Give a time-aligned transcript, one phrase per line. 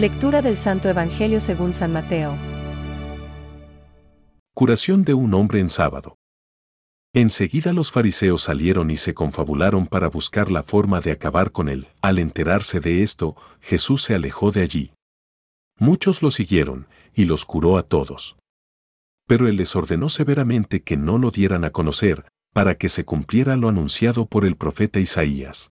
[0.00, 2.34] Lectura del Santo Evangelio según San Mateo.
[4.54, 6.16] Curación de un hombre en sábado.
[7.12, 11.86] Enseguida los fariseos salieron y se confabularon para buscar la forma de acabar con él.
[12.00, 14.92] Al enterarse de esto, Jesús se alejó de allí.
[15.78, 18.38] Muchos lo siguieron, y los curó a todos.
[19.26, 23.54] Pero él les ordenó severamente que no lo dieran a conocer, para que se cumpliera
[23.56, 25.72] lo anunciado por el profeta Isaías.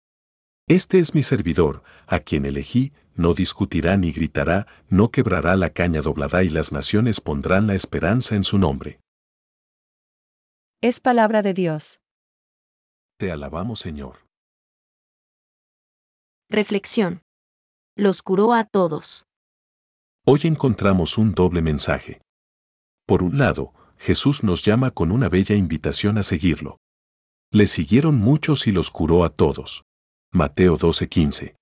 [0.66, 6.02] Este es mi servidor, a quien elegí, no discutirá ni gritará, no quebrará la caña
[6.02, 9.00] doblada y las naciones pondrán la esperanza en su nombre.
[10.82, 12.02] Es palabra de Dios.
[13.18, 14.28] Te alabamos, Señor.
[16.50, 17.22] Reflexión.
[17.96, 19.26] Los curó a todos.
[20.26, 22.22] Hoy encontramos un doble mensaje.
[23.06, 26.80] Por un lado, Jesús nos llama con una bella invitación a seguirlo.
[27.52, 29.84] Le siguieron muchos y los curó a todos.
[30.32, 31.56] Mateo 12:15.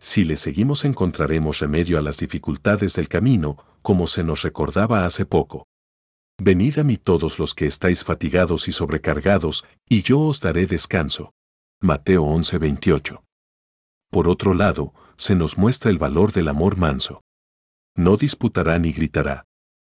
[0.00, 5.26] Si le seguimos encontraremos remedio a las dificultades del camino, como se nos recordaba hace
[5.26, 5.66] poco.
[6.38, 11.34] Venid a mí todos los que estáis fatigados y sobrecargados, y yo os daré descanso.
[11.82, 13.22] Mateo 11:28.
[14.10, 17.20] Por otro lado, se nos muestra el valor del amor manso.
[17.94, 19.44] No disputará ni gritará.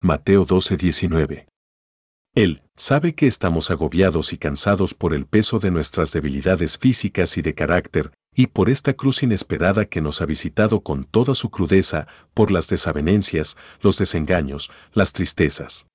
[0.02, 1.48] Mateo 12:19.
[2.34, 7.42] Él sabe que estamos agobiados y cansados por el peso de nuestras debilidades físicas y
[7.42, 12.08] de carácter, y por esta cruz inesperada que nos ha visitado con toda su crudeza,
[12.36, 15.88] por las desavenencias, los desengaños, las tristezas.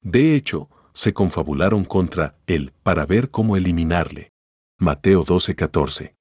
[0.00, 4.30] De hecho, se confabularon contra él para ver cómo eliminarle.
[4.78, 6.14] Mateo 12:14.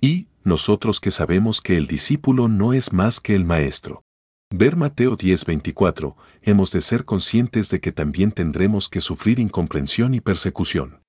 [0.00, 4.02] Y, nosotros que sabemos que el discípulo no es más que el maestro.
[4.50, 10.20] Ver Mateo 10:24, hemos de ser conscientes de que también tendremos que sufrir incomprensión y
[10.20, 11.05] persecución.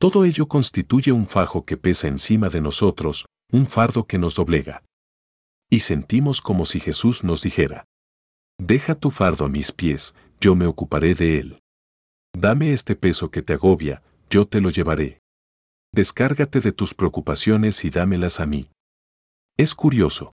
[0.00, 4.84] Todo ello constituye un fajo que pesa encima de nosotros, un fardo que nos doblega.
[5.68, 7.84] Y sentimos como si Jesús nos dijera,
[8.60, 11.60] Deja tu fardo a mis pies, yo me ocuparé de él.
[12.36, 15.20] Dame este peso que te agobia, yo te lo llevaré.
[15.92, 18.70] Descárgate de tus preocupaciones y dámelas a mí.
[19.56, 20.32] Es curioso,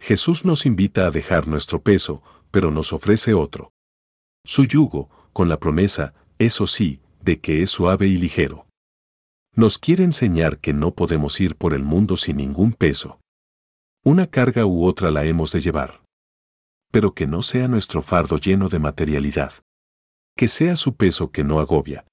[0.00, 3.70] Jesús nos invita a dejar nuestro peso, pero nos ofrece otro.
[4.44, 8.66] Su yugo, con la promesa, eso sí, de que es suave y ligero.
[9.54, 13.20] Nos quiere enseñar que no podemos ir por el mundo sin ningún peso.
[14.04, 16.02] Una carga u otra la hemos de llevar.
[16.92, 19.52] Pero que no sea nuestro fardo lleno de materialidad.
[20.36, 22.06] Que sea su peso que no agobia.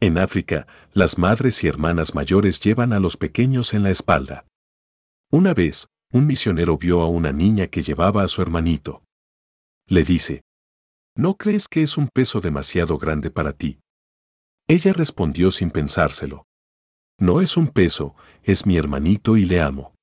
[0.00, 4.46] En África, las madres y hermanas mayores llevan a los pequeños en la espalda.
[5.30, 9.02] Una vez, un misionero vio a una niña que llevaba a su hermanito.
[9.88, 10.42] Le dice,
[11.14, 13.80] ¿No crees que es un peso demasiado grande para ti?
[14.68, 16.44] Ella respondió sin pensárselo.
[17.20, 19.94] No es un peso, es mi hermanito y le amo.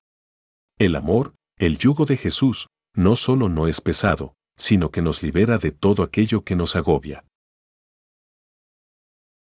[0.80, 5.58] El amor, el yugo de Jesús, no solo no es pesado, sino que nos libera
[5.58, 7.26] de todo aquello que nos agobia.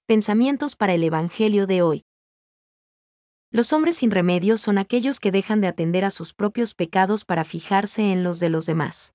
[0.07, 2.03] Pensamientos para el Evangelio de hoy.
[3.53, 7.45] Los hombres sin remedio son aquellos que dejan de atender a sus propios pecados para
[7.45, 9.15] fijarse en los de los demás.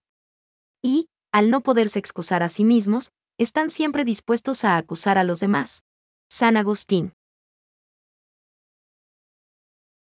[0.81, 5.39] Y, al no poderse excusar a sí mismos, están siempre dispuestos a acusar a los
[5.39, 5.83] demás.
[6.29, 7.13] San Agustín.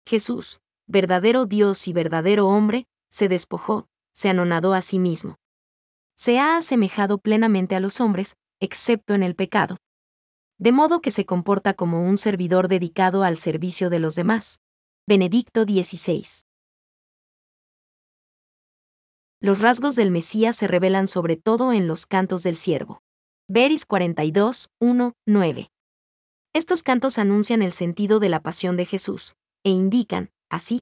[0.07, 5.35] Jesús, verdadero Dios y verdadero hombre, se despojó, se anonadó a sí mismo.
[6.15, 9.77] Se ha asemejado plenamente a los hombres, excepto en el pecado
[10.59, 14.59] de modo que se comporta como un servidor dedicado al servicio de los demás.
[15.07, 16.25] Benedicto XVI.
[19.39, 23.01] Los rasgos del Mesías se revelan sobre todo en los cantos del siervo.
[23.47, 25.71] Veris 42, 1, 9.
[26.53, 30.79] Estos cantos anuncian el sentido de la pasión de Jesús, e indican, así,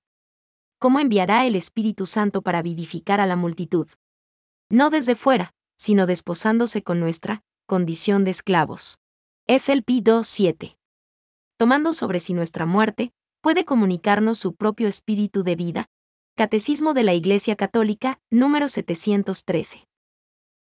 [0.79, 3.88] cómo enviará el Espíritu Santo para vivificar a la multitud.
[4.69, 8.97] No desde fuera, sino desposándose con nuestra condición de esclavos.
[9.47, 10.77] FLP 2.7.
[11.57, 13.12] Tomando sobre sí nuestra muerte,
[13.42, 15.86] puede comunicarnos su propio espíritu de vida.
[16.36, 19.86] Catecismo de la Iglesia Católica, número 713.